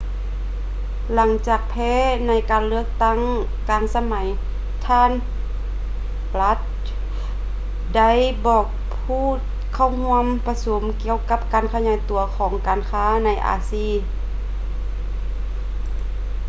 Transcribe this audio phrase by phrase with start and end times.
[1.13, 1.93] ຫຼັງຈາກແພ້
[2.27, 3.19] ໃນການເລືອກຕັ້ງ
[3.69, 4.13] ກາງສະໄໝ
[4.85, 5.11] ທ່ານ
[6.33, 6.61] bush
[7.95, 8.11] ໄດ້
[8.45, 8.65] ບອກ
[8.97, 9.25] ຜູ້
[9.75, 13.87] ເຂົ້າຮ່ວມປະຊຸມກ່ຽວກັບການຂະຫຍາຍຕົວຂອງການຄ້າໃນອາຊີ